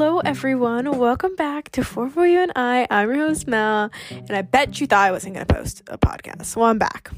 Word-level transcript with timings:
Hello, 0.00 0.20
everyone. 0.20 0.96
Welcome 0.96 1.34
back 1.34 1.70
to 1.70 1.82
For 1.82 2.08
For 2.08 2.24
You 2.24 2.38
and 2.38 2.52
I. 2.54 2.86
I'm 2.88 3.08
your 3.08 3.26
host, 3.26 3.48
Mel, 3.48 3.90
and 4.10 4.30
I 4.30 4.42
bet 4.42 4.80
you 4.80 4.86
thought 4.86 5.08
I 5.08 5.10
wasn't 5.10 5.34
going 5.34 5.44
to 5.44 5.52
post 5.52 5.82
a 5.88 5.98
podcast. 5.98 6.54
Well, 6.54 6.66
I'm 6.66 6.78
back. 6.78 7.10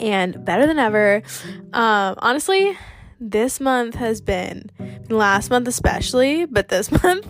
And 0.00 0.42
better 0.42 0.66
than 0.66 0.78
ever. 0.78 1.22
Um, 1.74 2.14
honestly, 2.16 2.78
this 3.20 3.60
month 3.60 3.94
has 3.96 4.22
been, 4.22 4.70
last 5.10 5.50
month 5.50 5.68
especially, 5.68 6.46
but 6.46 6.68
this 6.68 6.90
month, 7.02 7.26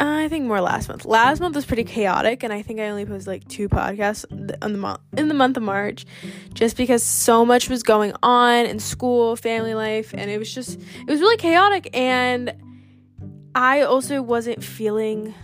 I 0.00 0.26
think 0.26 0.46
more 0.46 0.60
last 0.60 0.88
month. 0.88 1.04
Last 1.04 1.40
month 1.40 1.54
was 1.54 1.64
pretty 1.64 1.84
chaotic, 1.84 2.42
and 2.42 2.52
I 2.52 2.62
think 2.62 2.80
I 2.80 2.88
only 2.88 3.06
posted 3.06 3.28
like 3.28 3.46
two 3.46 3.68
podcasts 3.68 4.24
in 4.32 4.72
the 4.72 4.78
month 4.78 5.00
in 5.16 5.28
the 5.28 5.34
month 5.34 5.56
of 5.56 5.62
March, 5.62 6.06
just 6.54 6.76
because 6.76 7.04
so 7.04 7.44
much 7.44 7.68
was 7.68 7.84
going 7.84 8.14
on 8.20 8.66
in 8.66 8.80
school, 8.80 9.36
family 9.36 9.74
life, 9.74 10.12
and 10.12 10.28
it 10.28 10.38
was 10.38 10.52
just 10.52 10.80
it 10.80 11.06
was 11.08 11.20
really 11.20 11.36
chaotic. 11.36 11.88
And 11.96 12.52
I 13.54 13.82
also 13.82 14.22
wasn't 14.22 14.62
feeling 14.62 15.34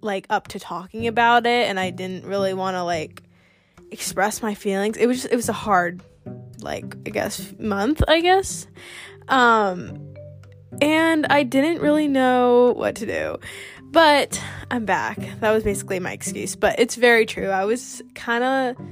like 0.00 0.26
up 0.30 0.48
to 0.48 0.58
talking 0.58 1.06
about 1.06 1.46
it, 1.46 1.68
and 1.68 1.78
I 1.78 1.90
didn't 1.90 2.24
really 2.24 2.54
want 2.54 2.76
to 2.76 2.82
like 2.82 3.22
express 3.90 4.42
my 4.42 4.54
feelings. 4.54 4.96
It 4.96 5.06
was 5.06 5.22
just, 5.22 5.32
it 5.32 5.36
was 5.36 5.48
a 5.48 5.54
hard 5.54 6.02
like 6.60 6.96
I 7.06 7.10
guess 7.10 7.54
month, 7.58 8.02
I 8.08 8.20
guess. 8.20 8.66
Um 9.28 10.14
and 10.80 11.26
I 11.26 11.42
didn't 11.42 11.80
really 11.80 12.08
know 12.08 12.72
what 12.76 12.96
to 12.96 13.06
do. 13.06 13.38
But 13.90 14.40
I'm 14.70 14.84
back. 14.84 15.18
That 15.40 15.50
was 15.50 15.64
basically 15.64 15.98
my 15.98 16.12
excuse. 16.12 16.56
But 16.56 16.78
it's 16.78 16.94
very 16.94 17.24
true. 17.24 17.48
I 17.48 17.64
was 17.64 18.02
kind 18.14 18.44
of 18.44 18.86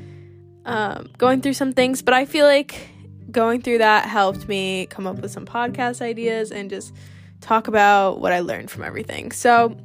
um, 0.65 1.10
going 1.18 1.42
through 1.42 1.52
some 1.52 1.73
things, 1.74 2.01
but 2.01 2.15
I 2.15 2.24
feel 2.24 2.46
like 2.46 2.88
going 3.30 3.60
through 3.60 3.78
that 3.78 4.09
helped 4.09 4.48
me 4.48 4.87
come 4.87 5.06
up 5.06 5.18
with 5.18 5.30
some 5.30 5.45
podcast 5.45 6.01
ideas 6.01 6.51
and 6.51 6.71
just 6.71 6.95
talk 7.40 7.68
about 7.68 8.20
what 8.20 8.32
I 8.32 8.40
learned 8.40 8.70
from 8.70 8.82
everything. 8.82 9.32
So, 9.32 9.76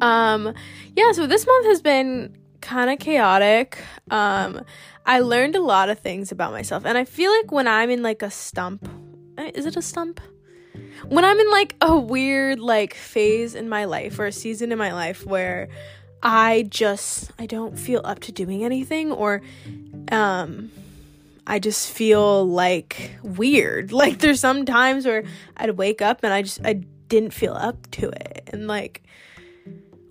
um, 0.00 0.54
yeah, 0.96 1.12
so 1.12 1.26
this 1.26 1.46
month 1.46 1.66
has 1.66 1.82
been 1.82 2.36
kind 2.60 2.90
of 2.90 2.98
chaotic. 2.98 3.82
Um, 4.10 4.64
I 5.04 5.20
learned 5.20 5.56
a 5.56 5.62
lot 5.62 5.88
of 5.88 5.98
things 5.98 6.32
about 6.32 6.52
myself, 6.52 6.84
and 6.84 6.96
I 6.96 7.04
feel 7.04 7.30
like 7.32 7.50
when 7.50 7.66
I'm 7.66 7.90
in 7.90 8.02
like 8.02 8.22
a 8.22 8.30
stump, 8.30 8.88
eh, 9.38 9.50
is 9.54 9.66
it 9.66 9.76
a 9.76 9.82
stump? 9.82 10.20
when 11.08 11.24
I'm 11.24 11.38
in 11.38 11.50
like 11.50 11.74
a 11.80 11.96
weird 11.96 12.60
like 12.60 12.94
phase 12.94 13.54
in 13.54 13.68
my 13.68 13.84
life 13.84 14.18
or 14.18 14.26
a 14.26 14.32
season 14.32 14.72
in 14.72 14.78
my 14.78 14.92
life 14.92 15.26
where 15.26 15.68
I 16.22 16.66
just 16.68 17.32
I 17.38 17.46
don't 17.46 17.78
feel 17.78 18.00
up 18.04 18.20
to 18.20 18.32
doing 18.32 18.64
anything 18.64 19.12
or 19.12 19.42
um 20.10 20.70
I 21.46 21.58
just 21.58 21.90
feel 21.90 22.46
like 22.46 23.18
weird. 23.22 23.92
Like 24.02 24.18
there's 24.18 24.40
some 24.40 24.64
times 24.64 25.06
where 25.06 25.24
I'd 25.56 25.70
wake 25.70 26.02
up 26.02 26.20
and 26.22 26.32
I 26.32 26.42
just 26.42 26.60
I 26.64 26.84
didn't 27.08 27.32
feel 27.32 27.54
up 27.54 27.90
to 27.92 28.08
it. 28.08 28.48
And 28.52 28.66
like 28.66 29.02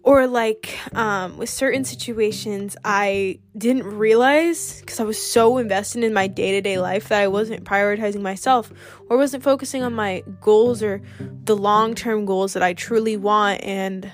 or 0.03 0.25
like 0.27 0.77
um, 0.95 1.37
with 1.37 1.49
certain 1.49 1.83
situations 1.83 2.75
i 2.83 3.37
didn't 3.57 3.83
realize 3.83 4.79
because 4.79 4.99
i 4.99 5.03
was 5.03 5.21
so 5.21 5.57
invested 5.57 6.03
in 6.03 6.13
my 6.13 6.27
day-to-day 6.27 6.79
life 6.79 7.09
that 7.09 7.21
i 7.21 7.27
wasn't 7.27 7.63
prioritizing 7.63 8.21
myself 8.21 8.71
or 9.09 9.17
wasn't 9.17 9.43
focusing 9.43 9.83
on 9.83 9.93
my 9.93 10.23
goals 10.39 10.81
or 10.81 11.01
the 11.45 11.55
long-term 11.55 12.25
goals 12.25 12.53
that 12.53 12.63
i 12.63 12.73
truly 12.73 13.17
want. 13.17 13.61
And 13.63 14.11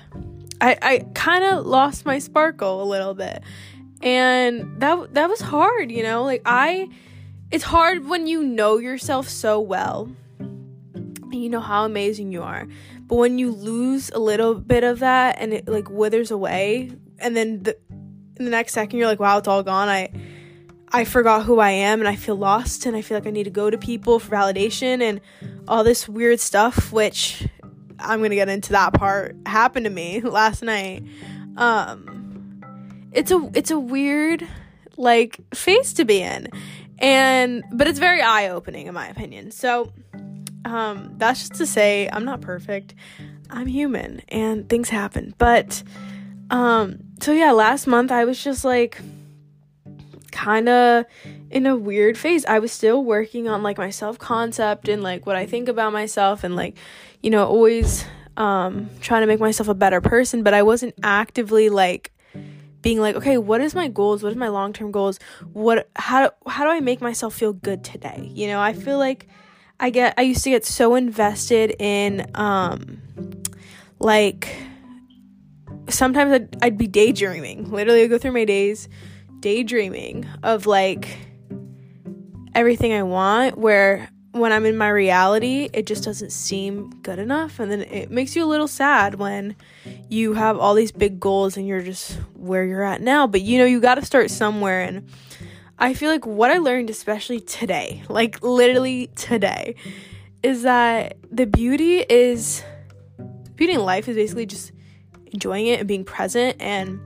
i, 0.60 0.76
I 0.82 0.98
kind 1.14 1.44
of 1.44 1.66
lost 1.66 2.04
my 2.04 2.18
sparkle 2.18 2.82
a 2.82 2.86
little 2.86 3.14
bit. 3.14 3.42
And 4.00 4.80
that 4.80 5.14
that 5.14 5.28
was 5.28 5.40
hard 5.40 5.90
you 5.90 6.02
know? 6.02 6.24
Like 6.24 6.42
i 6.44 6.88
it's 7.50 7.64
hard 7.64 8.06
when 8.06 8.26
you 8.26 8.42
know 8.42 8.78
yourself 8.78 9.28
so 9.28 9.60
well 9.60 10.10
and 10.38 11.34
you 11.34 11.48
know 11.48 11.60
how 11.60 11.84
amazing 11.84 12.32
you 12.32 12.42
are 12.42 12.66
but 13.08 13.16
when 13.16 13.38
you 13.38 13.50
lose 13.50 14.10
a 14.10 14.18
little 14.18 14.54
bit 14.54 14.84
of 14.84 14.98
that 14.98 15.38
and 15.40 15.54
it 15.54 15.66
like 15.66 15.88
withers 15.88 16.30
away, 16.30 16.92
and 17.18 17.34
then 17.34 17.62
the, 17.62 17.76
in 18.38 18.44
the 18.44 18.50
next 18.50 18.74
second 18.74 18.98
you're 18.98 19.08
like, 19.08 19.18
wow, 19.18 19.38
it's 19.38 19.48
all 19.48 19.62
gone. 19.62 19.88
I 19.88 20.10
I 20.90 21.04
forgot 21.04 21.44
who 21.44 21.58
I 21.58 21.70
am 21.70 22.00
and 22.00 22.08
I 22.08 22.16
feel 22.16 22.36
lost 22.36 22.84
and 22.84 22.94
I 22.94 23.02
feel 23.02 23.16
like 23.16 23.26
I 23.26 23.30
need 23.30 23.44
to 23.44 23.50
go 23.50 23.70
to 23.70 23.78
people 23.78 24.18
for 24.18 24.36
validation 24.36 25.02
and 25.02 25.20
all 25.66 25.84
this 25.84 26.06
weird 26.06 26.38
stuff, 26.38 26.92
which 26.92 27.48
I'm 27.98 28.22
gonna 28.22 28.34
get 28.34 28.50
into 28.50 28.72
that 28.72 28.92
part 28.92 29.34
happened 29.46 29.84
to 29.84 29.90
me 29.90 30.20
last 30.22 30.62
night. 30.62 31.02
Um 31.56 32.60
it's 33.12 33.30
a 33.30 33.50
it's 33.54 33.70
a 33.70 33.78
weird 33.78 34.46
like 34.98 35.40
phase 35.54 35.94
to 35.94 36.04
be 36.04 36.20
in. 36.20 36.48
And 37.00 37.64
but 37.72 37.86
it's 37.86 37.98
very 37.98 38.22
eye 38.22 38.48
opening 38.48 38.86
in 38.86 38.94
my 38.94 39.08
opinion. 39.08 39.50
So 39.50 39.92
um, 40.64 41.14
that's 41.16 41.40
just 41.40 41.54
to 41.56 41.66
say, 41.66 42.08
I'm 42.12 42.24
not 42.24 42.40
perfect. 42.40 42.94
I'm 43.50 43.66
human 43.66 44.22
and 44.28 44.68
things 44.68 44.88
happen. 44.88 45.34
But, 45.38 45.82
um, 46.50 46.98
so 47.20 47.32
yeah, 47.32 47.52
last 47.52 47.86
month 47.86 48.12
I 48.12 48.24
was 48.24 48.42
just 48.42 48.64
like 48.64 49.00
kind 50.30 50.68
of 50.68 51.04
in 51.50 51.66
a 51.66 51.76
weird 51.76 52.18
phase. 52.18 52.44
I 52.44 52.58
was 52.58 52.72
still 52.72 53.02
working 53.04 53.48
on 53.48 53.62
like 53.62 53.78
my 53.78 53.90
self 53.90 54.18
concept 54.18 54.88
and 54.88 55.02
like 55.02 55.26
what 55.26 55.36
I 55.36 55.46
think 55.46 55.68
about 55.68 55.92
myself 55.92 56.44
and 56.44 56.54
like, 56.56 56.76
you 57.22 57.30
know, 57.30 57.46
always 57.46 58.04
um 58.36 58.88
trying 59.00 59.22
to 59.22 59.26
make 59.26 59.40
myself 59.40 59.68
a 59.68 59.74
better 59.74 60.00
person, 60.00 60.42
but 60.42 60.54
I 60.54 60.62
wasn't 60.62 60.94
actively 61.02 61.68
like 61.70 62.12
being 62.82 63.00
like, 63.00 63.16
okay, 63.16 63.38
what 63.38 63.60
is 63.60 63.74
my 63.74 63.88
goals? 63.88 64.22
What 64.22 64.30
is 64.30 64.36
my 64.36 64.48
long-term 64.48 64.90
goals? 64.90 65.18
What 65.52 65.88
how 65.96 66.30
how 66.46 66.64
do 66.64 66.70
I 66.70 66.80
make 66.80 67.00
myself 67.00 67.34
feel 67.34 67.52
good 67.52 67.84
today? 67.84 68.30
You 68.32 68.46
know, 68.48 68.60
I 68.60 68.72
feel 68.72 68.98
like 68.98 69.28
I 69.80 69.90
get 69.90 70.14
I 70.16 70.22
used 70.22 70.44
to 70.44 70.50
get 70.50 70.64
so 70.64 70.94
invested 70.94 71.74
in 71.78 72.30
um 72.34 73.00
like 73.98 74.54
sometimes 75.88 76.32
I'd, 76.32 76.64
I'd 76.64 76.78
be 76.78 76.86
daydreaming. 76.86 77.70
Literally 77.70 78.02
I'd 78.02 78.10
go 78.10 78.18
through 78.18 78.32
my 78.32 78.44
days 78.44 78.88
daydreaming 79.40 80.26
of 80.42 80.66
like 80.66 81.16
everything 82.54 82.92
I 82.92 83.02
want 83.02 83.56
where 83.56 84.10
when 84.32 84.52
I'm 84.52 84.66
in 84.66 84.76
my 84.76 84.88
reality, 84.88 85.68
it 85.72 85.86
just 85.86 86.04
doesn't 86.04 86.32
seem 86.32 86.90
good 87.02 87.18
enough. 87.18 87.58
And 87.58 87.70
then 87.70 87.82
it 87.82 88.10
makes 88.10 88.36
you 88.36 88.44
a 88.44 88.46
little 88.46 88.68
sad 88.68 89.16
when 89.16 89.56
you 90.08 90.34
have 90.34 90.58
all 90.58 90.74
these 90.74 90.92
big 90.92 91.20
goals 91.20 91.56
and 91.56 91.66
you're 91.66 91.82
just 91.82 92.12
where 92.34 92.64
you're 92.64 92.82
at 92.82 93.00
now. 93.00 93.26
But 93.26 93.42
you 93.42 93.58
know, 93.58 93.64
you 93.64 93.80
got 93.80 93.96
to 93.96 94.04
start 94.04 94.30
somewhere. 94.30 94.82
And 94.82 95.08
I 95.78 95.94
feel 95.94 96.10
like 96.10 96.26
what 96.26 96.50
I 96.50 96.58
learned, 96.58 96.90
especially 96.90 97.40
today, 97.40 98.02
like 98.08 98.42
literally 98.42 99.08
today, 99.14 99.74
is 100.42 100.62
that 100.62 101.16
the 101.30 101.46
beauty 101.46 101.98
is 101.98 102.62
beauty 103.54 103.74
in 103.74 103.80
life 103.80 104.08
is 104.08 104.16
basically 104.16 104.46
just 104.46 104.72
enjoying 105.26 105.66
it 105.66 105.80
and 105.80 105.88
being 105.88 106.04
present 106.04 106.56
and 106.60 107.00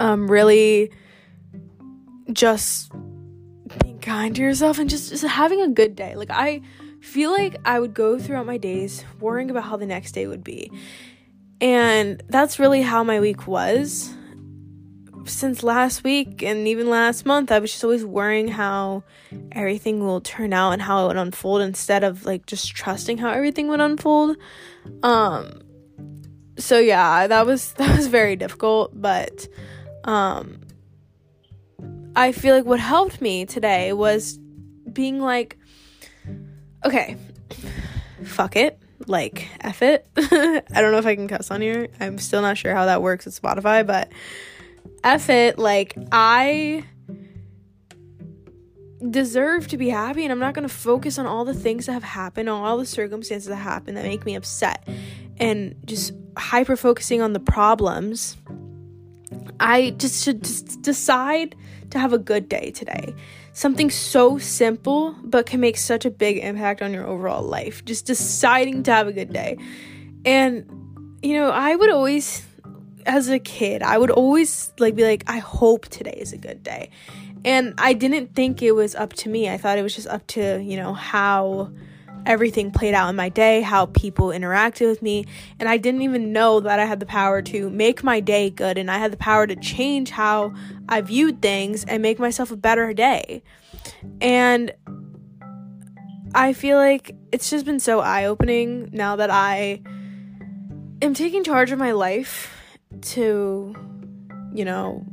um 0.00 0.30
really 0.30 0.90
just 2.32 2.92
being 3.82 3.98
kind 3.98 4.34
to 4.36 4.42
yourself 4.42 4.78
and 4.78 4.88
just, 4.88 5.10
just 5.10 5.24
having 5.24 5.60
a 5.60 5.68
good 5.68 5.96
day. 5.96 6.14
Like 6.14 6.30
I 6.30 6.62
feel 7.00 7.32
like 7.32 7.56
I 7.64 7.78
would 7.80 7.94
go 7.94 8.18
throughout 8.18 8.46
my 8.46 8.56
days 8.56 9.04
worrying 9.20 9.50
about 9.50 9.64
how 9.64 9.76
the 9.76 9.86
next 9.86 10.12
day 10.12 10.26
would 10.26 10.44
be. 10.44 10.70
And 11.60 12.22
that's 12.28 12.58
really 12.58 12.82
how 12.82 13.02
my 13.02 13.20
week 13.20 13.46
was 13.46 14.14
since 15.28 15.62
last 15.62 16.04
week 16.04 16.42
and 16.42 16.68
even 16.68 16.88
last 16.88 17.26
month, 17.26 17.50
I 17.50 17.58
was 17.58 17.72
just 17.72 17.84
always 17.84 18.04
worrying 18.04 18.48
how 18.48 19.02
everything 19.52 20.00
will 20.00 20.20
turn 20.20 20.52
out 20.52 20.72
and 20.72 20.82
how 20.82 21.04
it 21.04 21.08
would 21.08 21.16
unfold 21.16 21.62
instead 21.62 22.04
of 22.04 22.24
like 22.24 22.46
just 22.46 22.74
trusting 22.74 23.18
how 23.18 23.30
everything 23.30 23.68
would 23.68 23.80
unfold. 23.80 24.36
Um 25.02 25.62
so 26.58 26.78
yeah, 26.78 27.26
that 27.26 27.46
was 27.46 27.72
that 27.74 27.96
was 27.96 28.06
very 28.06 28.36
difficult, 28.36 28.90
but 29.00 29.48
um 30.04 30.60
I 32.14 32.32
feel 32.32 32.54
like 32.54 32.64
what 32.64 32.80
helped 32.80 33.20
me 33.20 33.44
today 33.44 33.92
was 33.92 34.38
being 34.92 35.20
like 35.20 35.58
okay, 36.84 37.16
fuck 38.24 38.56
it. 38.56 38.78
Like, 39.06 39.48
F 39.60 39.82
it. 39.82 40.06
I 40.16 40.62
don't 40.80 40.92
know 40.92 40.98
if 40.98 41.06
I 41.06 41.14
can 41.14 41.28
cuss 41.28 41.50
on 41.50 41.60
here. 41.60 41.88
I'm 42.00 42.18
still 42.18 42.42
not 42.42 42.58
sure 42.58 42.74
how 42.74 42.86
that 42.86 43.02
works 43.02 43.24
with 43.24 43.40
Spotify, 43.40 43.86
but 43.86 44.10
F 45.04 45.30
it, 45.30 45.58
like, 45.58 45.96
I 46.10 46.84
deserve 49.10 49.68
to 49.68 49.76
be 49.76 49.88
happy 49.88 50.24
and 50.24 50.32
I'm 50.32 50.38
not 50.38 50.54
going 50.54 50.66
to 50.66 50.74
focus 50.74 51.18
on 51.18 51.26
all 51.26 51.44
the 51.44 51.54
things 51.54 51.86
that 51.86 51.92
have 51.92 52.02
happened, 52.02 52.48
on 52.48 52.62
all 52.62 52.78
the 52.78 52.86
circumstances 52.86 53.48
that 53.48 53.56
happen 53.56 53.94
that 53.94 54.04
make 54.04 54.24
me 54.24 54.34
upset 54.34 54.86
and 55.38 55.74
just 55.84 56.12
hyper 56.36 56.76
focusing 56.76 57.22
on 57.22 57.32
the 57.32 57.40
problems. 57.40 58.36
I 59.60 59.90
just 59.90 60.24
should 60.24 60.44
just 60.44 60.82
decide 60.82 61.54
to 61.90 61.98
have 61.98 62.12
a 62.12 62.18
good 62.18 62.48
day 62.48 62.70
today. 62.70 63.14
Something 63.52 63.90
so 63.90 64.38
simple 64.38 65.14
but 65.22 65.46
can 65.46 65.60
make 65.60 65.76
such 65.76 66.04
a 66.04 66.10
big 66.10 66.38
impact 66.38 66.82
on 66.82 66.92
your 66.92 67.06
overall 67.06 67.42
life. 67.42 67.84
Just 67.84 68.06
deciding 68.06 68.82
to 68.84 68.92
have 68.92 69.06
a 69.06 69.12
good 69.12 69.32
day. 69.32 69.58
And 70.24 70.66
you 71.22 71.34
know, 71.34 71.50
I 71.50 71.74
would 71.74 71.90
always 71.90 72.44
as 73.06 73.28
a 73.28 73.38
kid, 73.38 73.82
I 73.82 73.98
would 73.98 74.10
always 74.10 74.72
like 74.78 74.94
be 74.94 75.04
like, 75.04 75.24
I 75.26 75.38
hope 75.38 75.88
today 75.88 76.16
is 76.18 76.32
a 76.32 76.38
good 76.38 76.62
day. 76.62 76.90
And 77.44 77.74
I 77.78 77.92
didn't 77.92 78.34
think 78.34 78.60
it 78.62 78.72
was 78.72 78.94
up 78.94 79.12
to 79.14 79.28
me. 79.28 79.48
I 79.48 79.56
thought 79.56 79.78
it 79.78 79.82
was 79.82 79.94
just 79.94 80.08
up 80.08 80.26
to, 80.28 80.60
you 80.60 80.76
know, 80.76 80.92
how 80.92 81.70
everything 82.26 82.70
played 82.70 82.94
out 82.94 83.08
in 83.08 83.16
my 83.16 83.28
day, 83.28 83.62
how 83.62 83.86
people 83.86 84.28
interacted 84.28 84.88
with 84.88 85.00
me, 85.00 85.24
and 85.58 85.68
I 85.68 85.76
didn't 85.76 86.02
even 86.02 86.32
know 86.32 86.60
that 86.60 86.78
I 86.78 86.84
had 86.84 87.00
the 87.00 87.06
power 87.06 87.40
to 87.42 87.70
make 87.70 88.02
my 88.02 88.20
day 88.20 88.50
good 88.50 88.76
and 88.78 88.90
I 88.90 88.98
had 88.98 89.12
the 89.12 89.16
power 89.16 89.46
to 89.46 89.56
change 89.56 90.10
how 90.10 90.52
I 90.88 91.00
viewed 91.00 91.40
things 91.40 91.84
and 91.84 92.02
make 92.02 92.18
myself 92.18 92.50
a 92.50 92.56
better 92.56 92.92
day. 92.92 93.42
And 94.20 94.72
I 96.34 96.52
feel 96.52 96.76
like 96.76 97.14
it's 97.32 97.48
just 97.48 97.64
been 97.64 97.80
so 97.80 98.00
eye 98.00 98.26
opening 98.26 98.90
now 98.92 99.16
that 99.16 99.30
I 99.30 99.80
am 101.00 101.14
taking 101.14 101.44
charge 101.44 101.70
of 101.70 101.78
my 101.78 101.92
life 101.92 102.78
to, 103.00 103.74
you 104.52 104.64
know, 104.64 105.06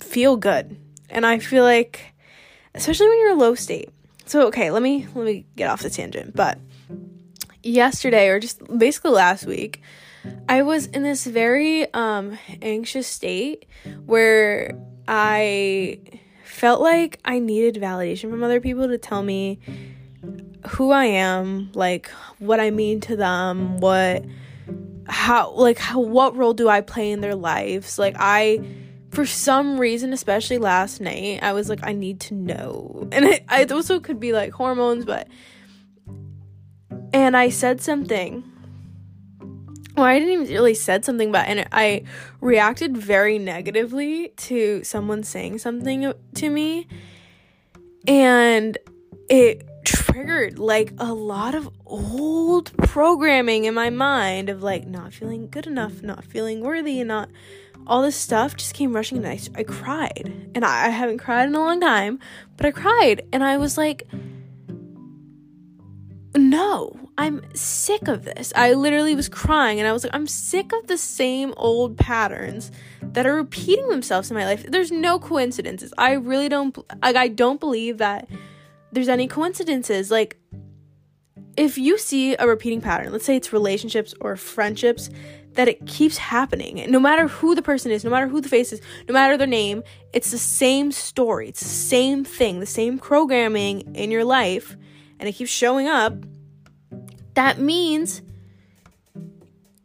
feel 0.00 0.36
good. 0.36 0.78
And 1.10 1.26
I 1.26 1.38
feel 1.38 1.64
like, 1.64 2.14
especially 2.74 3.08
when 3.08 3.18
you're 3.18 3.32
a 3.32 3.34
low 3.34 3.54
state. 3.54 3.90
So 4.26 4.46
okay, 4.48 4.70
let 4.70 4.82
me 4.82 5.06
let 5.14 5.24
me 5.24 5.46
get 5.56 5.68
off 5.68 5.82
the 5.82 5.90
tangent. 5.90 6.34
But 6.34 6.58
yesterday 7.62 8.28
or 8.28 8.40
just 8.40 8.60
basically 8.78 9.12
last 9.12 9.46
week, 9.46 9.82
I 10.48 10.62
was 10.62 10.86
in 10.86 11.02
this 11.02 11.26
very 11.26 11.92
um 11.94 12.38
anxious 12.60 13.06
state 13.06 13.66
where 14.04 14.78
I 15.08 16.00
felt 16.44 16.80
like 16.80 17.18
I 17.24 17.38
needed 17.38 17.76
validation 17.76 18.30
from 18.30 18.42
other 18.42 18.60
people 18.60 18.88
to 18.88 18.98
tell 18.98 19.22
me 19.22 19.58
who 20.68 20.92
I 20.92 21.06
am, 21.06 21.70
like 21.74 22.08
what 22.38 22.60
I 22.60 22.70
mean 22.70 23.00
to 23.02 23.16
them, 23.16 23.78
what 23.78 24.24
how 25.08 25.50
like 25.52 25.78
how, 25.78 26.00
what 26.00 26.36
role 26.36 26.54
do 26.54 26.68
I 26.68 26.80
play 26.80 27.10
in 27.10 27.20
their 27.20 27.34
lives? 27.34 27.98
Like 27.98 28.16
I 28.18 28.60
for 29.12 29.24
some 29.26 29.78
reason, 29.78 30.12
especially 30.12 30.58
last 30.58 31.00
night, 31.00 31.40
I 31.42 31.52
was 31.52 31.68
like 31.68 31.80
I 31.86 31.92
need 31.92 32.20
to 32.20 32.34
know. 32.34 33.08
And 33.12 33.26
it 33.26 33.72
also 33.72 34.00
could 34.00 34.18
be 34.18 34.32
like 34.32 34.52
hormones, 34.52 35.04
but 35.04 35.28
and 37.12 37.36
I 37.36 37.50
said 37.50 37.80
something 37.80 38.42
well, 39.96 40.06
I 40.06 40.18
didn't 40.18 40.32
even 40.32 40.46
really 40.54 40.74
said 40.74 41.04
something, 41.04 41.30
but 41.30 41.46
and 41.46 41.68
I 41.70 42.04
reacted 42.40 42.96
very 42.96 43.38
negatively 43.38 44.28
to 44.38 44.82
someone 44.84 45.22
saying 45.22 45.58
something 45.58 46.12
to 46.34 46.50
me, 46.50 46.88
and 48.06 48.78
it 49.28 49.68
triggered 49.84 50.58
like 50.58 50.94
a 50.98 51.12
lot 51.12 51.54
of 51.54 51.68
old 51.84 52.74
programming 52.78 53.64
in 53.64 53.74
my 53.74 53.90
mind 53.90 54.48
of 54.48 54.62
like 54.62 54.86
not 54.86 55.12
feeling 55.12 55.50
good 55.50 55.66
enough, 55.66 56.02
not 56.02 56.24
feeling 56.24 56.62
worthy, 56.62 57.00
and 57.00 57.08
not 57.08 57.28
all 57.86 58.02
this 58.02 58.16
stuff 58.16 58.56
just 58.56 58.74
came 58.74 58.94
rushing 58.94 59.18
and 59.18 59.26
I, 59.26 59.38
I 59.54 59.62
cried. 59.62 60.50
And 60.54 60.64
I, 60.64 60.86
I 60.86 60.88
haven't 60.90 61.18
cried 61.18 61.48
in 61.48 61.54
a 61.54 61.60
long 61.60 61.80
time, 61.80 62.18
but 62.56 62.66
I 62.66 62.70
cried 62.70 63.22
and 63.32 63.42
I 63.42 63.56
was 63.56 63.76
like, 63.76 64.06
no, 66.36 66.98
I'm 67.18 67.42
sick 67.54 68.08
of 68.08 68.24
this. 68.24 68.52
I 68.56 68.72
literally 68.72 69.14
was 69.14 69.28
crying 69.28 69.78
and 69.78 69.88
I 69.88 69.92
was 69.92 70.04
like, 70.04 70.14
I'm 70.14 70.26
sick 70.26 70.72
of 70.72 70.86
the 70.86 70.96
same 70.96 71.52
old 71.56 71.98
patterns 71.98 72.70
that 73.02 73.26
are 73.26 73.34
repeating 73.34 73.88
themselves 73.88 74.30
in 74.30 74.36
my 74.36 74.44
life. 74.44 74.64
There's 74.66 74.90
no 74.90 75.18
coincidences. 75.18 75.92
I 75.98 76.12
really 76.12 76.48
don't 76.48 76.76
like 77.02 77.16
I 77.16 77.28
don't 77.28 77.60
believe 77.60 77.98
that 77.98 78.28
there's 78.92 79.08
any 79.08 79.26
coincidences. 79.28 80.10
Like 80.10 80.38
if 81.56 81.76
you 81.76 81.98
see 81.98 82.34
a 82.38 82.46
repeating 82.46 82.80
pattern, 82.80 83.12
let's 83.12 83.26
say 83.26 83.36
it's 83.36 83.52
relationships 83.52 84.14
or 84.20 84.36
friendships, 84.36 85.10
that 85.54 85.68
it 85.68 85.86
keeps 85.86 86.16
happening. 86.16 86.90
No 86.90 86.98
matter 86.98 87.28
who 87.28 87.54
the 87.54 87.62
person 87.62 87.90
is, 87.92 88.04
no 88.04 88.10
matter 88.10 88.28
who 88.28 88.40
the 88.40 88.48
face 88.48 88.72
is, 88.72 88.80
no 89.08 89.12
matter 89.12 89.36
their 89.36 89.46
name, 89.46 89.82
it's 90.12 90.30
the 90.30 90.38
same 90.38 90.92
story. 90.92 91.48
It's 91.48 91.60
the 91.60 91.68
same 91.68 92.24
thing, 92.24 92.60
the 92.60 92.66
same 92.66 92.98
programming 92.98 93.94
in 93.94 94.10
your 94.10 94.24
life, 94.24 94.76
and 95.18 95.28
it 95.28 95.32
keeps 95.32 95.50
showing 95.50 95.88
up 95.88 96.14
that 97.34 97.58
means 97.58 98.22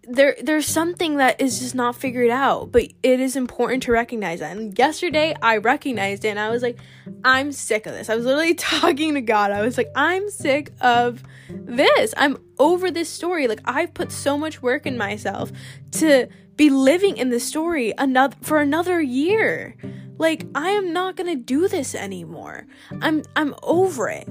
there 0.07 0.37
there's 0.41 0.65
something 0.65 1.17
that 1.17 1.39
is 1.41 1.59
just 1.59 1.75
not 1.75 1.95
figured 1.95 2.29
out 2.29 2.71
but 2.71 2.83
it 3.03 3.19
is 3.19 3.35
important 3.35 3.83
to 3.83 3.91
recognize 3.91 4.39
that. 4.39 4.55
And 4.55 4.77
yesterday 4.77 5.35
i 5.41 5.57
recognized 5.57 6.23
it 6.23 6.29
and 6.29 6.39
i 6.39 6.49
was 6.49 6.63
like 6.63 6.77
i'm 7.25 7.51
sick 7.51 7.85
of 7.85 7.93
this. 7.93 8.09
I 8.09 8.15
was 8.15 8.25
literally 8.25 8.53
talking 8.55 9.15
to 9.15 9.21
god. 9.21 9.51
I 9.51 9.61
was 9.61 9.77
like 9.77 9.91
i'm 9.95 10.29
sick 10.29 10.71
of 10.81 11.23
this. 11.49 12.13
I'm 12.15 12.37
over 12.57 12.89
this 12.89 13.09
story. 13.09 13.47
Like 13.47 13.61
i've 13.65 13.93
put 13.93 14.11
so 14.11 14.37
much 14.37 14.61
work 14.61 14.85
in 14.85 14.97
myself 14.97 15.51
to 15.91 16.27
be 16.55 16.69
living 16.69 17.17
in 17.17 17.29
this 17.29 17.45
story 17.45 17.93
another 17.97 18.35
for 18.41 18.61
another 18.61 19.01
year. 19.01 19.75
Like 20.17 20.47
i 20.55 20.69
am 20.69 20.93
not 20.93 21.17
gonna 21.17 21.35
do 21.35 21.67
this 21.67 21.93
anymore. 21.93 22.65
I'm 23.01 23.23
i'm 23.35 23.53
over 23.61 24.07
it. 24.09 24.27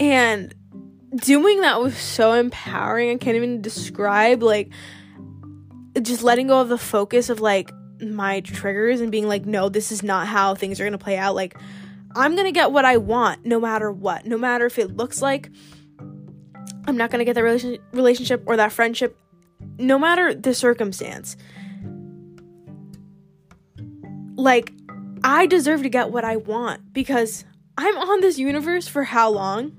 And 0.00 0.54
doing 1.16 1.62
that 1.62 1.80
was 1.80 1.96
so 1.96 2.32
empowering. 2.32 3.10
I 3.10 3.16
can't 3.16 3.36
even 3.36 3.62
describe 3.62 4.42
like 4.42 4.70
just 6.00 6.22
letting 6.22 6.48
go 6.48 6.60
of 6.60 6.68
the 6.68 6.78
focus 6.78 7.30
of 7.30 7.40
like 7.40 7.70
my 8.00 8.40
triggers 8.40 9.00
and 9.00 9.10
being 9.10 9.26
like, 9.26 9.46
no, 9.46 9.68
this 9.68 9.90
is 9.90 10.02
not 10.02 10.26
how 10.26 10.54
things 10.54 10.80
are 10.80 10.84
gonna 10.84 10.98
play 10.98 11.16
out. 11.16 11.34
Like, 11.34 11.56
I'm 12.14 12.36
gonna 12.36 12.52
get 12.52 12.72
what 12.72 12.84
I 12.84 12.98
want 12.98 13.44
no 13.44 13.58
matter 13.60 13.90
what, 13.90 14.26
no 14.26 14.38
matter 14.38 14.66
if 14.66 14.78
it 14.78 14.96
looks 14.96 15.22
like 15.22 15.50
I'm 16.86 16.96
not 16.96 17.10
gonna 17.10 17.24
get 17.24 17.34
that 17.34 17.42
relation- 17.42 17.78
relationship 17.92 18.42
or 18.46 18.56
that 18.56 18.72
friendship, 18.72 19.18
no 19.78 19.98
matter 19.98 20.34
the 20.34 20.54
circumstance. 20.54 21.36
Like, 24.36 24.72
I 25.24 25.46
deserve 25.46 25.82
to 25.82 25.88
get 25.88 26.10
what 26.10 26.24
I 26.24 26.36
want 26.36 26.92
because 26.92 27.44
I'm 27.76 27.96
on 27.96 28.20
this 28.20 28.38
universe 28.38 28.86
for 28.86 29.04
how 29.04 29.30
long? 29.30 29.72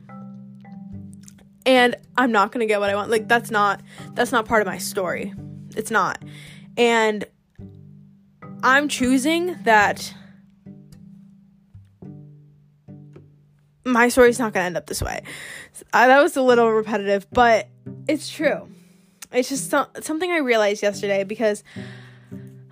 And 1.68 1.98
I'm 2.16 2.32
not 2.32 2.52
going 2.52 2.62
to 2.62 2.66
get 2.66 2.80
what 2.80 2.90
I 2.90 2.96
want. 2.96 3.12
Like 3.12 3.28
that's 3.28 3.52
not 3.52 3.82
that's 4.14 4.32
not 4.32 4.46
part 4.46 4.62
of 4.62 4.68
my 4.68 4.80
story. 4.80 5.34
It's 5.76 5.92
not. 5.92 6.24
And 6.78 7.26
I'm 8.64 8.88
choosing 8.88 9.56
that 9.64 10.14
my 13.86 14.10
story's 14.10 14.40
not 14.40 14.54
going 14.54 14.64
to 14.64 14.68
end 14.68 14.78
up 14.78 14.88
this 14.88 15.02
way. 15.02 15.22
Uh, 15.94 16.08
that 16.08 16.22
was 16.22 16.36
a 16.38 16.42
little 16.42 16.72
repetitive, 16.72 17.28
but 17.32 17.68
it's 18.08 18.30
true. 18.30 18.70
It's 19.32 19.50
just 19.50 19.70
so- 19.70 19.88
something 20.02 20.32
I 20.32 20.38
realized 20.38 20.82
yesterday 20.82 21.26
because 21.26 21.64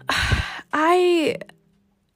I 0.73 1.37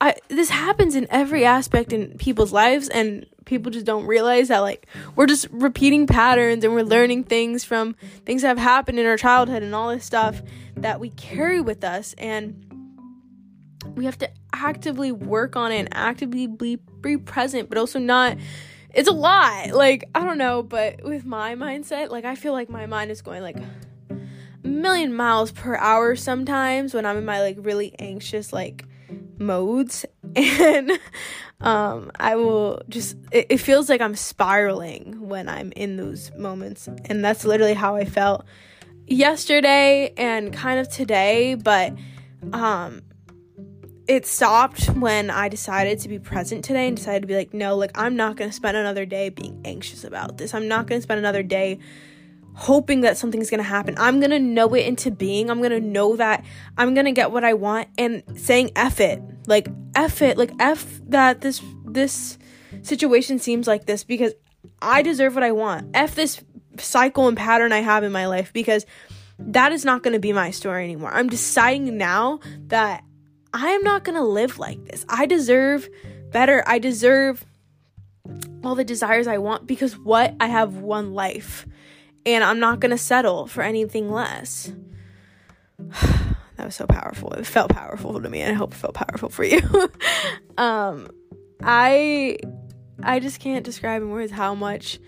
I 0.02 0.16
this 0.30 0.50
happens 0.50 0.96
in 0.96 1.08
every 1.10 1.46
aspect 1.46 1.92
in 1.92 2.18
people's 2.18 2.54
lives 2.54 2.88
and 2.88 3.26
people 3.46 3.72
just 3.72 3.86
don't 3.86 4.06
realize 4.06 4.48
that 4.48 4.60
like 4.60 4.88
we're 5.16 5.26
just 5.26 5.48
repeating 5.52 6.08
patterns 6.08 6.64
and 6.64 6.74
we're 6.74 6.84
learning 6.84 7.26
things 7.26 7.64
from 7.66 7.96
things 8.26 8.44
that 8.44 8.50
have 8.50 8.58
happened 8.58 9.00
in 9.00 9.06
our 9.06 9.18
childhood 9.18 9.64
and 9.64 9.76
all 9.76 9.90
this 9.90 10.06
stuff 10.06 10.42
that 10.78 11.00
we 11.00 11.10
carry 11.10 11.60
with 11.60 11.84
us 11.84 12.14
and 12.18 12.66
we 13.96 14.06
have 14.06 14.18
to 14.18 14.30
actively 14.54 15.12
work 15.12 15.56
on 15.56 15.72
it 15.72 15.80
and 15.80 15.90
actively 15.92 16.48
be, 16.48 16.78
be 17.02 17.18
present 17.18 17.70
but 17.70 17.78
also 17.78 18.00
not 18.00 18.38
it's 18.94 19.10
a 19.10 19.14
lot 19.14 19.72
like 19.72 20.10
i 20.16 20.24
don't 20.24 20.38
know 20.38 20.64
but 20.64 21.04
with 21.04 21.26
my 21.26 21.56
mindset 21.56 22.10
like 22.10 22.24
i 22.24 22.36
feel 22.36 22.54
like 22.54 22.70
my 22.70 22.86
mind 22.86 23.12
is 23.12 23.22
going 23.22 23.42
like 23.42 23.58
a 24.10 24.68
million 24.68 25.14
miles 25.14 25.52
per 25.52 25.76
hour 25.76 26.16
sometimes 26.16 26.94
when 26.94 27.06
i'm 27.06 27.18
in 27.18 27.26
my 27.26 27.42
like 27.42 27.58
really 27.60 27.96
anxious 28.00 28.54
like 28.54 28.86
modes 29.40 30.06
and 30.36 30.92
um 31.62 32.12
i 32.20 32.36
will 32.36 32.82
just 32.90 33.18
it, 33.32 33.48
it, 33.50 33.58
feels 33.58 33.90
like 33.90 34.02
i'm 34.02 34.16
spiraling 34.16 35.28
when 35.28 35.50
i'm 35.50 35.72
in 35.74 35.98
those 35.98 36.32
moments 36.36 36.88
and 37.06 37.24
that's 37.24 37.46
literally 37.46 37.74
how 37.74 37.96
i 37.96 38.06
felt 38.06 38.46
yesterday 39.08 40.14
and 40.18 40.54
kind 40.54 40.80
of 40.80 40.88
today 40.90 41.56
but 41.56 41.94
um 42.54 43.02
it 44.08 44.26
stopped 44.26 44.88
when 44.90 45.30
i 45.30 45.50
decided 45.50 46.00
to 46.00 46.08
be 46.08 46.20
present 46.20 46.64
today 46.64 46.88
and 46.88 46.98
decided 46.98 47.22
to 47.22 47.28
be 47.28 47.36
like 47.36 47.54
no 47.54 47.76
like 47.76 47.92
i'm 47.98 48.16
not 48.16 48.36
going 48.36 48.50
to 48.50 48.56
spend 48.56 48.78
another 48.78 49.06
day 49.06 49.30
being 49.30 49.60
anxious 49.66 50.04
about 50.04 50.38
this. 50.38 50.54
I'm 50.54 50.68
not 50.68 50.88
going 50.88 51.00
to 51.00 51.04
spend 51.04 51.20
another 51.20 51.44
day 51.44 51.80
hoping 52.60 53.00
that 53.02 53.16
something's 53.16 53.50
gonna 53.50 53.64
happen. 53.64 53.96
I'm 53.98 54.20
gonna 54.20 54.38
know 54.38 54.74
it 54.74 54.86
into 54.86 55.12
being. 55.12 55.50
I'm 55.50 55.62
gonna 55.62 55.80
know 55.80 56.18
that 56.18 56.44
I'm 56.78 56.94
gonna 56.94 57.14
get 57.14 57.32
what 57.32 57.46
I 57.46 57.54
want 57.54 57.88
and 57.98 58.22
saying 58.36 58.72
F 58.76 59.00
it. 59.00 59.22
Like 59.48 59.70
F 59.96 60.22
it. 60.22 60.38
Like 60.38 60.52
F 60.60 61.00
that 61.08 61.40
this 61.40 61.62
this 61.86 62.38
situation 62.82 63.40
seems 63.40 63.66
like 63.66 63.86
this 63.86 64.04
because 64.04 64.34
I 64.82 65.02
deserve 65.04 65.36
what 65.36 65.44
I 65.44 65.54
want. 65.54 65.92
F 65.94 66.16
this 66.16 66.44
cycle 66.78 67.30
and 67.30 67.38
pattern 67.38 67.72
I 67.72 67.80
have 67.80 68.04
in 68.04 68.12
my 68.12 68.28
life 68.28 68.52
because 68.52 68.86
that 69.40 69.72
is 69.72 69.86
not 69.86 70.04
gonna 70.04 70.20
be 70.20 70.34
my 70.34 70.52
story 70.52 70.84
anymore. 70.84 71.12
I'm 71.14 71.30
deciding 71.30 71.98
now 71.98 72.42
that 72.68 73.06
I 73.54 73.70
am 73.70 73.84
not 73.84 74.04
gonna 74.04 74.26
live 74.26 74.60
like 74.60 74.84
this. 74.84 75.06
I 75.08 75.28
deserve 75.28 75.88
better. 76.32 76.62
I 76.68 76.80
deserve 76.80 77.46
all 78.66 78.76
the 78.76 78.84
desires 78.84 79.28
I 79.28 79.38
want 79.38 79.66
because 79.66 79.98
what? 79.98 80.36
I 80.42 80.48
have 80.48 80.76
one 80.76 81.14
life 81.14 81.66
and 82.34 82.44
I'm 82.44 82.60
not 82.60 82.80
going 82.80 82.92
to 82.92 82.98
settle 82.98 83.48
for 83.48 83.62
anything 83.62 84.12
less. 84.12 84.72
that 85.80 86.66
was 86.66 86.76
so 86.76 86.86
powerful. 86.86 87.32
It 87.34 87.46
felt 87.46 87.72
powerful 87.72 88.22
to 88.22 88.30
me, 88.30 88.42
and 88.42 88.52
I 88.52 88.56
hope 88.56 88.74
it 88.74 88.78
felt 88.78 88.96
powerful 88.96 89.30
for 89.30 89.44
you. 89.44 89.62
um, 90.58 91.10
I 91.62 92.38
I 93.02 93.20
just 93.20 93.40
can't 93.40 93.64
describe 93.64 94.02
in 94.02 94.10
words 94.10 94.32
how 94.32 94.56
much 94.56 95.00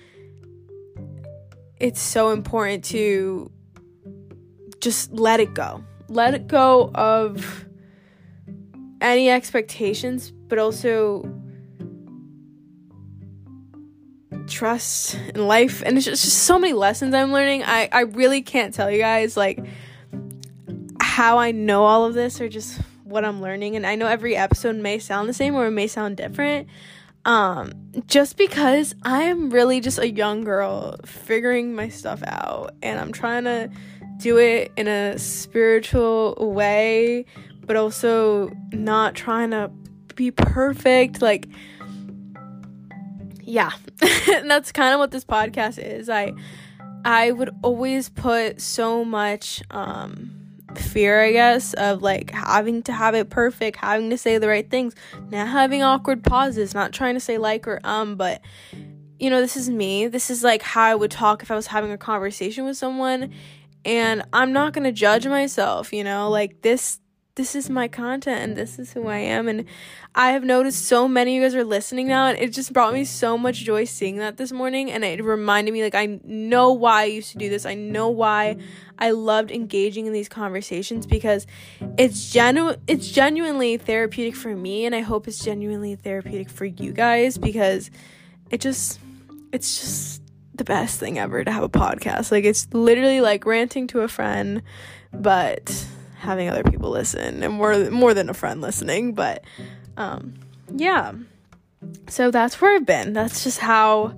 it's 1.79 2.01
so 2.01 2.31
important 2.31 2.85
to 2.85 3.51
just 4.79 5.11
let 5.11 5.39
it 5.39 5.53
go. 5.53 5.83
Let 6.07 6.33
it 6.33 6.47
go 6.47 6.91
of 6.93 7.65
any 9.01 9.29
expectations, 9.29 10.31
but 10.31 10.59
also 10.59 11.23
trust 14.61 15.15
in 15.33 15.47
life. 15.47 15.81
And 15.83 15.97
it's 15.97 16.05
just, 16.05 16.23
just 16.23 16.37
so 16.37 16.59
many 16.59 16.73
lessons 16.73 17.15
I'm 17.15 17.33
learning. 17.33 17.63
I, 17.63 17.89
I 17.91 18.01
really 18.01 18.43
can't 18.43 18.75
tell 18.75 18.91
you 18.91 18.99
guys 18.99 19.35
like 19.35 19.59
how 21.01 21.39
I 21.39 21.49
know 21.49 21.83
all 21.83 22.05
of 22.05 22.13
this 22.13 22.39
or 22.39 22.47
just 22.47 22.79
what 23.03 23.25
I'm 23.25 23.41
learning. 23.41 23.75
And 23.75 23.87
I 23.87 23.95
know 23.95 24.05
every 24.05 24.35
episode 24.35 24.75
may 24.75 24.99
sound 24.99 25.27
the 25.27 25.33
same 25.33 25.55
or 25.55 25.65
it 25.65 25.71
may 25.71 25.87
sound 25.87 26.17
different. 26.17 26.67
Um, 27.25 27.71
just 28.05 28.37
because 28.37 28.93
I'm 29.01 29.49
really 29.49 29.79
just 29.79 29.97
a 29.97 30.07
young 30.07 30.43
girl 30.43 30.95
figuring 31.05 31.73
my 31.73 31.89
stuff 31.89 32.21
out 32.27 32.75
and 32.83 32.99
I'm 32.99 33.11
trying 33.11 33.45
to 33.45 33.71
do 34.17 34.37
it 34.37 34.71
in 34.77 34.87
a 34.87 35.17
spiritual 35.17 36.35
way, 36.39 37.25
but 37.61 37.77
also 37.77 38.51
not 38.73 39.15
trying 39.15 39.49
to 39.49 39.71
be 40.13 40.29
perfect. 40.29 41.19
Like, 41.19 41.47
yeah, 43.51 43.71
that's 43.99 44.71
kind 44.71 44.93
of 44.93 44.99
what 44.99 45.11
this 45.11 45.25
podcast 45.25 45.77
is. 45.77 46.09
I 46.09 46.33
I 47.03 47.31
would 47.31 47.49
always 47.61 48.07
put 48.07 48.61
so 48.61 49.03
much 49.03 49.61
um 49.71 50.31
fear, 50.75 51.21
I 51.21 51.33
guess, 51.33 51.73
of 51.73 52.01
like 52.01 52.31
having 52.31 52.81
to 52.83 52.93
have 52.93 53.13
it 53.13 53.29
perfect, 53.29 53.75
having 53.75 54.09
to 54.11 54.17
say 54.17 54.37
the 54.37 54.47
right 54.47 54.69
things, 54.69 54.95
not 55.29 55.49
having 55.49 55.83
awkward 55.83 56.23
pauses, 56.23 56.73
not 56.73 56.93
trying 56.93 57.15
to 57.15 57.19
say 57.19 57.37
like 57.37 57.67
or 57.67 57.81
um, 57.83 58.15
but 58.15 58.41
you 59.19 59.29
know, 59.29 59.41
this 59.41 59.57
is 59.57 59.69
me. 59.69 60.07
This 60.07 60.29
is 60.29 60.45
like 60.45 60.61
how 60.61 60.83
I 60.83 60.95
would 60.95 61.11
talk 61.11 61.43
if 61.43 61.51
I 61.51 61.55
was 61.55 61.67
having 61.67 61.91
a 61.91 61.97
conversation 61.97 62.63
with 62.63 62.77
someone 62.77 63.33
and 63.83 64.23
I'm 64.31 64.53
not 64.53 64.71
going 64.71 64.85
to 64.85 64.93
judge 64.93 65.27
myself, 65.27 65.91
you 65.91 66.05
know? 66.05 66.29
Like 66.29 66.61
this 66.61 67.01
this 67.41 67.55
is 67.55 67.71
my 67.71 67.87
content 67.87 68.39
and 68.39 68.55
this 68.55 68.77
is 68.77 68.93
who 68.93 69.07
I 69.07 69.17
am. 69.17 69.47
And 69.47 69.65
I 70.13 70.33
have 70.33 70.43
noticed 70.43 70.85
so 70.85 71.07
many 71.07 71.35
of 71.35 71.41
you 71.41 71.47
guys 71.47 71.55
are 71.55 71.63
listening 71.63 72.07
now, 72.07 72.27
and 72.27 72.37
it 72.37 72.53
just 72.53 72.71
brought 72.71 72.93
me 72.93 73.03
so 73.03 73.35
much 73.35 73.63
joy 73.63 73.85
seeing 73.85 74.17
that 74.17 74.37
this 74.37 74.51
morning. 74.51 74.91
And 74.91 75.03
it 75.03 75.23
reminded 75.23 75.71
me, 75.71 75.81
like, 75.81 75.95
I 75.95 76.19
know 76.23 76.71
why 76.71 77.01
I 77.01 77.05
used 77.05 77.31
to 77.31 77.39
do 77.39 77.49
this. 77.49 77.65
I 77.65 77.73
know 77.73 78.09
why 78.09 78.57
I 78.99 79.09
loved 79.09 79.49
engaging 79.49 80.05
in 80.05 80.13
these 80.13 80.29
conversations 80.29 81.07
because 81.07 81.47
it's 81.97 82.31
genu- 82.31 82.75
it's 82.85 83.09
genuinely 83.09 83.75
therapeutic 83.77 84.35
for 84.35 84.55
me, 84.55 84.85
and 84.85 84.93
I 84.93 85.01
hope 85.01 85.27
it's 85.27 85.43
genuinely 85.43 85.95
therapeutic 85.95 86.47
for 86.47 86.65
you 86.65 86.91
guys 86.91 87.39
because 87.39 87.89
it 88.51 88.61
just 88.61 88.99
it's 89.51 89.79
just 89.79 90.21
the 90.53 90.63
best 90.63 90.99
thing 90.99 91.17
ever 91.17 91.43
to 91.43 91.51
have 91.51 91.63
a 91.63 91.69
podcast. 91.69 92.31
Like 92.31 92.43
it's 92.43 92.67
literally 92.71 93.19
like 93.19 93.47
ranting 93.47 93.87
to 93.87 94.01
a 94.01 94.07
friend, 94.07 94.61
but 95.11 95.87
having 96.21 96.49
other 96.49 96.63
people 96.63 96.91
listen 96.91 97.41
and 97.41 97.53
more 97.53 97.89
more 97.89 98.13
than 98.13 98.29
a 98.29 98.33
friend 98.33 98.61
listening, 98.61 99.13
but 99.13 99.43
um 99.97 100.35
yeah. 100.73 101.13
So 102.07 102.29
that's 102.29 102.61
where 102.61 102.75
I've 102.75 102.85
been. 102.85 103.13
That's 103.13 103.43
just 103.43 103.57
how 103.57 104.13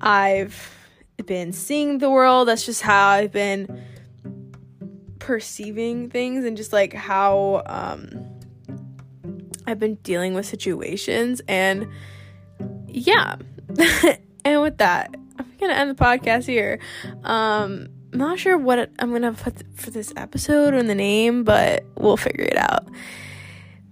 I've 0.00 0.74
been 1.26 1.52
seeing 1.52 1.98
the 1.98 2.10
world. 2.10 2.48
That's 2.48 2.64
just 2.64 2.80
how 2.80 3.08
I've 3.08 3.30
been 3.30 3.84
perceiving 5.18 6.08
things 6.08 6.44
and 6.44 6.56
just 6.56 6.72
like 6.72 6.94
how 6.94 7.62
um 7.66 8.26
I've 9.66 9.78
been 9.78 9.96
dealing 9.96 10.34
with 10.34 10.46
situations 10.46 11.42
and 11.46 11.88
yeah. 12.88 13.36
and 14.44 14.62
with 14.62 14.78
that, 14.78 15.14
I'm 15.38 15.52
gonna 15.60 15.74
end 15.74 15.90
the 15.90 16.02
podcast 16.02 16.46
here. 16.46 16.78
Um 17.22 17.88
I'm 18.14 18.20
not 18.20 18.38
sure 18.38 18.56
what 18.56 18.90
I'm 19.00 19.10
gonna 19.10 19.32
put 19.32 19.64
for 19.74 19.90
this 19.90 20.12
episode 20.16 20.72
or 20.72 20.84
the 20.84 20.94
name, 20.94 21.42
but 21.42 21.84
we'll 21.96 22.16
figure 22.16 22.44
it 22.44 22.56
out. 22.56 22.86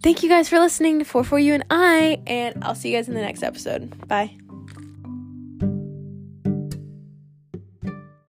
Thank 0.01 0.23
you 0.23 0.29
guys 0.29 0.49
for 0.49 0.61
listening 0.61 1.01
to 1.01 1.05
4 1.05 1.25
for 1.25 1.41
You 1.41 1.55
and 1.55 1.65
I, 1.71 2.23
and 2.29 2.63
I'll 2.63 2.77
see 2.77 2.93
you 2.93 2.99
guys 2.99 3.09
in 3.09 3.15
the 3.15 3.21
next 3.21 3.43
episode. 3.43 4.07
Bye. 4.07 4.37